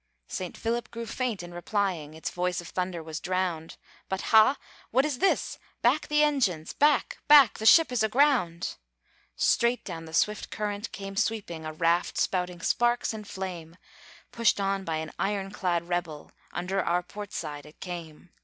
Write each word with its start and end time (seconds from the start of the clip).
Saint 0.27 0.57
Philip 0.57 0.89
grew 0.89 1.05
faint 1.05 1.43
in 1.43 1.53
replying, 1.53 2.15
Its 2.15 2.31
voice 2.31 2.59
of 2.59 2.69
thunder 2.69 3.03
was 3.03 3.19
drowned; 3.19 3.77
"But 4.09 4.21
ha! 4.33 4.57
what 4.89 5.05
is 5.05 5.19
this? 5.19 5.59
Back 5.83 6.07
the 6.07 6.23
engines! 6.23 6.73
Back, 6.73 7.19
back, 7.27 7.59
the 7.59 7.67
ship 7.67 7.91
is 7.91 8.01
aground!" 8.01 8.77
Straight 9.35 9.85
down 9.85 10.05
the 10.05 10.13
swift 10.15 10.49
current 10.49 10.91
came 10.91 11.15
sweeping 11.15 11.65
A 11.67 11.73
raft, 11.73 12.17
spouting 12.17 12.61
sparks 12.61 13.13
and 13.13 13.27
flame; 13.27 13.77
Pushed 14.31 14.59
on 14.59 14.83
by 14.85 14.95
an 14.95 15.11
iron 15.19 15.51
clad 15.51 15.87
rebel, 15.87 16.31
Under 16.51 16.81
our 16.83 17.03
port 17.03 17.31
side 17.31 17.67
it 17.67 17.79
came. 17.79 18.31